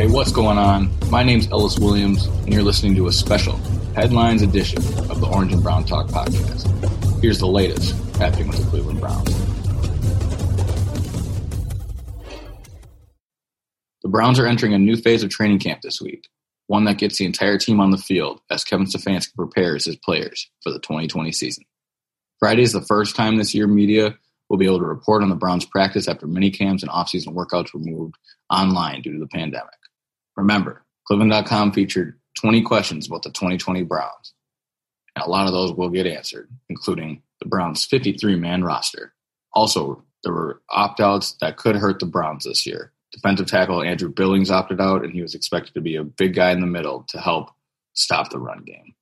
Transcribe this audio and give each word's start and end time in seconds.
Hey, 0.00 0.06
what's 0.06 0.32
going 0.32 0.56
on? 0.56 0.90
My 1.10 1.22
name's 1.22 1.46
Ellis 1.48 1.78
Williams, 1.78 2.24
and 2.24 2.54
you're 2.54 2.62
listening 2.62 2.94
to 2.94 3.08
a 3.08 3.12
special 3.12 3.58
headlines 3.94 4.40
edition 4.40 4.78
of 4.78 5.20
the 5.20 5.26
Orange 5.26 5.52
and 5.52 5.62
Brown 5.62 5.84
Talk 5.84 6.06
podcast. 6.06 7.20
Here's 7.20 7.38
the 7.38 7.46
latest 7.46 7.94
happening 8.16 8.48
with 8.48 8.64
the 8.64 8.70
Cleveland 8.70 8.98
Browns. 8.98 9.28
The 14.00 14.08
Browns 14.08 14.38
are 14.38 14.46
entering 14.46 14.72
a 14.72 14.78
new 14.78 14.96
phase 14.96 15.22
of 15.22 15.28
training 15.28 15.58
camp 15.58 15.82
this 15.82 16.00
week, 16.00 16.30
one 16.66 16.84
that 16.84 16.96
gets 16.96 17.18
the 17.18 17.26
entire 17.26 17.58
team 17.58 17.78
on 17.78 17.90
the 17.90 17.98
field 17.98 18.40
as 18.50 18.64
Kevin 18.64 18.86
Stefanski 18.86 19.34
prepares 19.36 19.84
his 19.84 19.96
players 19.96 20.50
for 20.62 20.72
the 20.72 20.80
2020 20.80 21.30
season. 21.30 21.64
Friday 22.38 22.62
is 22.62 22.72
the 22.72 22.80
first 22.80 23.16
time 23.16 23.36
this 23.36 23.54
year 23.54 23.66
media 23.66 24.16
will 24.48 24.56
be 24.56 24.64
able 24.64 24.78
to 24.78 24.86
report 24.86 25.22
on 25.22 25.28
the 25.28 25.34
Browns' 25.34 25.66
practice 25.66 26.08
after 26.08 26.26
mini 26.26 26.50
camps 26.50 26.82
and 26.82 26.90
offseason 26.90 27.34
workouts 27.34 27.74
were 27.74 27.80
moved 27.80 28.14
online 28.48 29.02
due 29.02 29.12
to 29.12 29.18
the 29.18 29.28
pandemic. 29.28 29.74
Remember, 30.36 30.84
Cleveland.com 31.06 31.72
featured 31.72 32.18
20 32.40 32.62
questions 32.62 33.06
about 33.06 33.22
the 33.22 33.30
2020 33.30 33.82
Browns. 33.82 34.34
And 35.16 35.24
a 35.24 35.28
lot 35.30 35.46
of 35.46 35.52
those 35.52 35.72
will 35.72 35.90
get 35.90 36.06
answered, 36.06 36.48
including 36.68 37.22
the 37.40 37.48
Browns' 37.48 37.84
53 37.84 38.36
man 38.36 38.62
roster. 38.62 39.12
Also, 39.52 40.04
there 40.22 40.32
were 40.32 40.62
opt 40.70 41.00
outs 41.00 41.36
that 41.40 41.56
could 41.56 41.76
hurt 41.76 41.98
the 41.98 42.06
Browns 42.06 42.44
this 42.44 42.66
year. 42.66 42.92
Defensive 43.12 43.48
tackle 43.48 43.82
Andrew 43.82 44.08
Billings 44.08 44.50
opted 44.50 44.80
out, 44.80 45.04
and 45.04 45.12
he 45.12 45.22
was 45.22 45.34
expected 45.34 45.74
to 45.74 45.80
be 45.80 45.96
a 45.96 46.04
big 46.04 46.34
guy 46.34 46.52
in 46.52 46.60
the 46.60 46.66
middle 46.66 47.04
to 47.08 47.18
help 47.18 47.50
stop 47.94 48.30
the 48.30 48.38
run 48.38 48.62
game. 48.64 48.94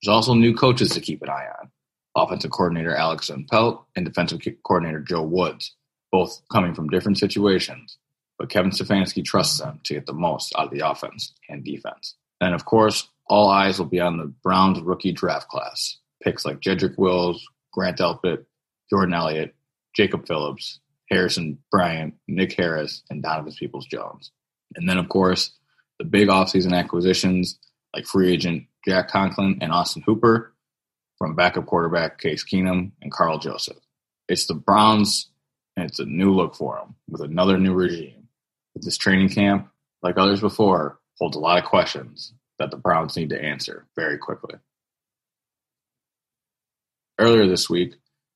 There's 0.00 0.14
also 0.14 0.34
new 0.34 0.54
coaches 0.54 0.90
to 0.90 1.00
keep 1.00 1.22
an 1.22 1.30
eye 1.30 1.48
on 1.60 1.70
offensive 2.16 2.50
coordinator 2.50 2.94
Alex 2.94 3.30
Pelt 3.50 3.84
and 3.96 4.04
defensive 4.04 4.40
coordinator 4.62 5.00
Joe 5.00 5.22
Woods, 5.22 5.74
both 6.12 6.42
coming 6.52 6.74
from 6.74 6.88
different 6.88 7.18
situations, 7.18 7.98
but 8.38 8.50
Kevin 8.50 8.70
Stefanski 8.70 9.24
trusts 9.24 9.58
them 9.60 9.80
to 9.84 9.94
get 9.94 10.06
the 10.06 10.12
most 10.12 10.52
out 10.56 10.66
of 10.66 10.70
the 10.72 10.88
offense 10.88 11.34
and 11.48 11.64
defense. 11.64 12.16
And 12.40 12.54
of 12.54 12.64
course, 12.64 13.08
all 13.26 13.48
eyes 13.48 13.78
will 13.78 13.86
be 13.86 14.00
on 14.00 14.18
the 14.18 14.32
Browns 14.42 14.80
rookie 14.80 15.12
draft 15.12 15.48
class. 15.48 15.98
Picks 16.22 16.44
like 16.44 16.60
Jedrick 16.60 16.98
Wills, 16.98 17.46
Grant 17.72 17.98
Delpit, 17.98 18.44
Jordan 18.90 19.14
Elliott, 19.14 19.54
Jacob 19.94 20.26
Phillips, 20.26 20.80
Harrison 21.10 21.58
Bryant, 21.70 22.14
Nick 22.28 22.52
Harris, 22.54 23.02
and 23.10 23.22
Donovan 23.22 23.52
Peoples 23.58 23.86
Jones. 23.86 24.30
And 24.74 24.88
then, 24.88 24.98
of 24.98 25.08
course, 25.08 25.52
the 25.98 26.04
big 26.04 26.28
offseason 26.28 26.76
acquisitions 26.76 27.58
like 27.94 28.06
free 28.06 28.32
agent 28.32 28.64
Jack 28.86 29.08
Conklin 29.08 29.58
and 29.60 29.72
Austin 29.72 30.02
Hooper 30.04 30.52
from 31.18 31.34
backup 31.34 31.66
quarterback 31.66 32.18
Case 32.18 32.44
Keenum 32.44 32.92
and 33.00 33.12
Karl 33.12 33.38
Joseph. 33.38 33.78
It's 34.28 34.46
the 34.46 34.54
Browns, 34.54 35.30
and 35.76 35.88
it's 35.88 36.00
a 36.00 36.04
new 36.04 36.34
look 36.34 36.54
for 36.54 36.76
them 36.76 36.96
with 37.08 37.20
another 37.20 37.58
new 37.58 37.74
regime. 37.74 38.23
With 38.74 38.84
this 38.84 38.96
training 38.96 39.30
camp, 39.30 39.68
like 40.02 40.18
others 40.18 40.40
before, 40.40 40.98
holds 41.18 41.36
a 41.36 41.40
lot 41.40 41.58
of 41.58 41.68
questions 41.68 42.32
that 42.58 42.70
the 42.70 42.76
Browns 42.76 43.16
need 43.16 43.30
to 43.30 43.42
answer 43.42 43.86
very 43.96 44.18
quickly. 44.18 44.56
Earlier 47.18 47.46
this 47.46 47.70
week, 47.70 47.94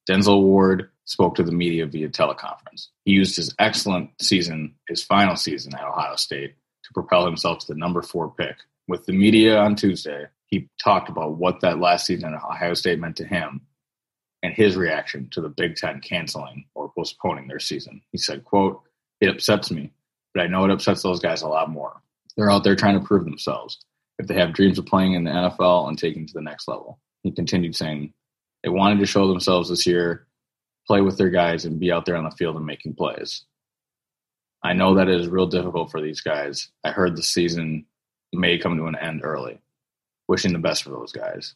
Denzel 0.08 0.42
Ward 0.42 0.90
spoke 1.04 1.34
to 1.34 1.42
the 1.42 1.52
media 1.52 1.86
via 1.86 2.08
teleconference. 2.08 2.88
He 3.04 3.12
used 3.12 3.36
his 3.36 3.54
excellent 3.58 4.10
season, 4.20 4.74
his 4.88 5.02
final 5.02 5.36
season 5.36 5.74
at 5.74 5.84
Ohio 5.84 6.16
State, 6.16 6.54
to 6.84 6.92
propel 6.94 7.26
himself 7.26 7.58
to 7.60 7.66
the 7.66 7.78
number 7.78 8.02
four 8.02 8.30
pick. 8.30 8.56
With 8.86 9.04
the 9.06 9.12
media 9.12 9.58
on 9.58 9.74
Tuesday, 9.74 10.26
he 10.46 10.68
talked 10.82 11.08
about 11.08 11.36
what 11.36 11.60
that 11.60 11.78
last 11.78 12.06
season 12.06 12.32
at 12.34 12.42
Ohio 12.42 12.74
State 12.74 13.00
meant 13.00 13.16
to 13.16 13.26
him 13.26 13.62
and 14.42 14.54
his 14.54 14.76
reaction 14.76 15.28
to 15.32 15.40
the 15.40 15.48
Big 15.48 15.76
Ten 15.76 16.00
canceling 16.00 16.66
or 16.74 16.92
postponing 16.96 17.48
their 17.48 17.58
season. 17.58 18.00
He 18.12 18.18
said, 18.18 18.44
quote, 18.44 18.82
it 19.20 19.28
upsets 19.28 19.70
me, 19.70 19.92
but 20.34 20.42
I 20.42 20.46
know 20.46 20.64
it 20.64 20.70
upsets 20.70 21.02
those 21.02 21.20
guys 21.20 21.42
a 21.42 21.48
lot 21.48 21.70
more. 21.70 22.00
They're 22.36 22.50
out 22.50 22.64
there 22.64 22.76
trying 22.76 22.98
to 22.98 23.04
prove 23.04 23.24
themselves 23.24 23.78
if 24.18 24.26
they 24.26 24.34
have 24.34 24.52
dreams 24.52 24.78
of 24.78 24.86
playing 24.86 25.14
in 25.14 25.24
the 25.24 25.30
NFL 25.30 25.88
and 25.88 25.98
taking 25.98 26.26
to 26.26 26.34
the 26.34 26.42
next 26.42 26.68
level. 26.68 26.98
He 27.22 27.32
continued 27.32 27.76
saying, 27.76 28.12
they 28.62 28.68
wanted 28.68 28.98
to 29.00 29.06
show 29.06 29.28
themselves 29.28 29.68
this 29.68 29.86
year, 29.86 30.26
play 30.86 31.00
with 31.00 31.18
their 31.18 31.30
guys, 31.30 31.64
and 31.64 31.80
be 31.80 31.92
out 31.92 32.06
there 32.06 32.16
on 32.16 32.24
the 32.24 32.30
field 32.30 32.56
and 32.56 32.66
making 32.66 32.94
plays. 32.94 33.44
I 34.62 34.72
know 34.72 34.94
that 34.94 35.08
it 35.08 35.20
is 35.20 35.28
real 35.28 35.46
difficult 35.46 35.90
for 35.90 36.00
these 36.00 36.20
guys. 36.20 36.68
I 36.84 36.90
heard 36.90 37.16
the 37.16 37.22
season 37.22 37.86
may 38.32 38.58
come 38.58 38.76
to 38.76 38.86
an 38.86 38.96
end 38.96 39.20
early 39.22 39.60
wishing 40.28 40.52
the 40.52 40.58
best 40.58 40.84
for 40.84 40.90
those 40.90 41.10
guys. 41.10 41.54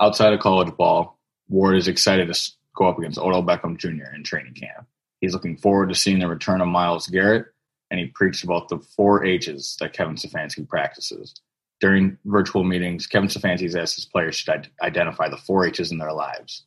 Outside 0.00 0.32
of 0.32 0.40
college 0.40 0.76
ball, 0.76 1.18
Ward 1.48 1.76
is 1.76 1.88
excited 1.88 2.32
to 2.32 2.52
go 2.76 2.86
up 2.86 2.98
against 2.98 3.18
Odell 3.18 3.42
Beckham 3.42 3.78
Jr. 3.78 4.14
in 4.14 4.22
training 4.22 4.54
camp. 4.54 4.86
He's 5.20 5.32
looking 5.32 5.56
forward 5.56 5.88
to 5.88 5.94
seeing 5.94 6.18
the 6.18 6.28
return 6.28 6.60
of 6.60 6.68
Myles 6.68 7.08
Garrett, 7.08 7.46
and 7.92 8.00
he 8.00 8.06
preached 8.06 8.42
about 8.42 8.70
the 8.70 8.78
four 8.78 9.22
H's 9.22 9.76
that 9.78 9.92
Kevin 9.92 10.14
Stefanski 10.14 10.66
practices. 10.66 11.34
During 11.78 12.16
virtual 12.24 12.64
meetings, 12.64 13.06
Kevin 13.06 13.28
Stefanski 13.28 13.64
has 13.64 13.76
asked 13.76 13.96
his 13.96 14.06
players 14.06 14.42
to 14.44 14.62
identify 14.80 15.28
the 15.28 15.36
four 15.36 15.66
H's 15.66 15.92
in 15.92 15.98
their 15.98 16.14
lives. 16.14 16.64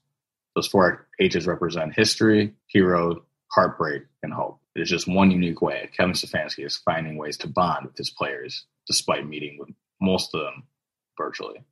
Those 0.54 0.68
four 0.68 1.08
H's 1.20 1.48
represent 1.48 1.96
history, 1.96 2.54
hero, 2.68 3.24
heartbreak, 3.52 4.04
and 4.22 4.32
hope. 4.32 4.60
It 4.76 4.82
is 4.82 4.90
just 4.90 5.08
one 5.08 5.32
unique 5.32 5.64
way 5.64 5.90
Kevin 5.98 6.14
Stefanski 6.14 6.64
is 6.64 6.78
finding 6.78 7.18
ways 7.18 7.38
to 7.38 7.48
bond 7.48 7.88
with 7.88 7.98
his 7.98 8.12
players, 8.12 8.66
despite 8.86 9.28
meeting 9.28 9.58
with 9.58 9.70
most 10.00 10.36
of 10.36 10.42
them 10.42 10.64
virtually. 11.18 11.64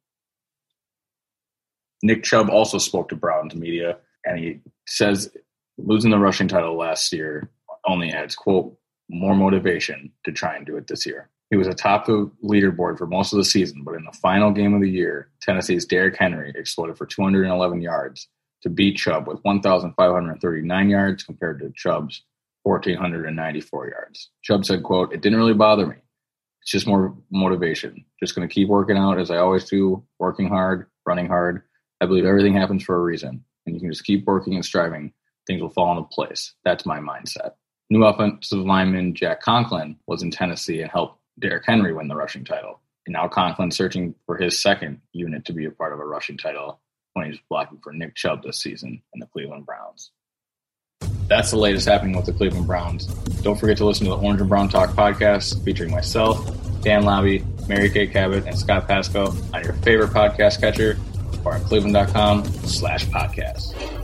Nick 2.01 2.23
Chubb 2.23 2.49
also 2.49 2.79
spoke 2.79 3.09
to 3.09 3.15
Browns 3.15 3.53
media, 3.53 3.97
and 4.25 4.39
he 4.39 4.61
says 4.87 5.29
losing 5.77 6.09
the 6.09 6.17
rushing 6.17 6.47
title 6.47 6.75
last 6.75 7.13
year 7.13 7.51
only 7.85 8.11
adds, 8.11 8.35
quote, 8.35 8.79
more 9.13 9.35
motivation 9.35 10.12
to 10.25 10.31
try 10.31 10.56
and 10.56 10.66
do 10.66 10.78
it 10.78 10.88
this 10.88 11.06
year. 11.06 11.29
He 11.50 11.57
was 11.57 11.68
atop 11.68 12.06
the 12.06 12.31
leaderboard 12.44 12.97
for 12.97 13.06
most 13.06 13.31
of 13.31 13.38
the 13.38 13.46
season, 13.46 13.84
but 13.84 13.96
in 13.96 14.06
the 14.06 14.18
final 14.22 14.51
game 14.51 14.74
of 14.74 14.81
the 14.81 14.90
year, 14.90 15.29
Tennessee's 15.41 15.85
Derrick 15.85 16.18
Henry 16.18 16.51
exploded 16.56 16.97
for 16.97 17.06
211 17.06 17.81
yards 17.81 18.28
to 18.63 18.69
beat 18.69 18.97
Chubb 18.97 19.28
with 19.28 19.44
1,539 19.44 20.90
yards 20.90 21.24
compared 21.24 21.59
to 21.59 21.72
Chubb's 21.75 22.24
1,494 22.63 23.90
yards. 23.90 24.29
Chubb 24.41 24.66
said, 24.66 24.84
quote, 24.84 25.13
It 25.13 25.22
didn't 25.22 25.38
really 25.38 25.53
bother 25.53 25.85
me 25.85 25.97
it's 26.63 26.72
just 26.72 26.88
more 26.88 27.16
motivation. 27.30 28.06
Just 28.22 28.35
going 28.35 28.47
to 28.47 28.53
keep 28.53 28.69
working 28.69 28.97
out 28.97 29.19
as 29.19 29.30
I 29.30 29.38
always 29.38 29.66
do, 29.66 30.01
working 30.18 30.47
hard, 30.47 30.88
running 31.06 31.28
hard. 31.28 31.63
I 32.00 32.06
believe 32.06 32.25
everything 32.25 32.53
happens 32.53 32.84
for 32.84 32.95
a 32.95 33.01
reason, 33.01 33.44
and 33.66 33.75
you 33.75 33.81
can 33.81 33.91
just 33.91 34.06
keep 34.06 34.25
working 34.25 34.56
and 34.56 34.63
striving. 34.63 35.13
Things 35.45 35.62
will 35.62 35.69
fall 35.69 35.91
into 35.91 36.03
place. 36.03 36.53
That's 36.63 36.85
my 36.85 37.00
mindset. 37.00 37.51
New 37.93 38.05
offensive 38.05 38.57
lineman 38.57 39.13
Jack 39.13 39.41
Conklin 39.41 39.95
was 40.07 40.23
in 40.23 40.31
Tennessee 40.31 40.81
and 40.81 40.89
helped 40.89 41.19
Derrick 41.37 41.63
Henry 41.63 41.93
win 41.93 42.07
the 42.07 42.15
rushing 42.15 42.43
title. 42.43 42.79
And 43.05 43.13
now 43.13 43.27
Conklin's 43.27 43.77
searching 43.77 44.15
for 44.25 44.35
his 44.35 44.59
second 44.59 44.99
unit 45.11 45.45
to 45.45 45.53
be 45.53 45.65
a 45.65 45.69
part 45.69 45.93
of 45.93 45.99
a 45.99 46.05
rushing 46.05 46.35
title 46.35 46.79
when 47.13 47.27
he's 47.27 47.39
blocking 47.51 47.77
for 47.83 47.93
Nick 47.93 48.15
Chubb 48.15 48.41
this 48.41 48.59
season 48.59 48.99
in 49.13 49.19
the 49.19 49.27
Cleveland 49.27 49.67
Browns. 49.67 50.09
That's 51.27 51.51
the 51.51 51.57
latest 51.57 51.87
happening 51.87 52.15
with 52.15 52.25
the 52.25 52.33
Cleveland 52.33 52.65
Browns. 52.65 53.05
Don't 53.43 53.59
forget 53.59 53.77
to 53.77 53.85
listen 53.85 54.05
to 54.05 54.13
the 54.13 54.17
Orange 54.17 54.41
and 54.41 54.49
Brown 54.49 54.69
Talk 54.69 54.89
podcast 54.93 55.63
featuring 55.63 55.91
myself, 55.91 56.43
Dan 56.81 57.03
Labbe, 57.03 57.45
Mary 57.67 57.91
Kay 57.91 58.07
Cabot, 58.07 58.47
and 58.47 58.57
Scott 58.57 58.87
Patsko 58.87 59.53
on 59.53 59.63
your 59.63 59.73
favorite 59.73 60.09
podcast 60.09 60.59
catcher 60.59 60.97
or 61.45 61.53
at 61.53 61.61
cleveland.com 61.65 62.43
slash 62.43 63.05
podcast. 63.05 64.02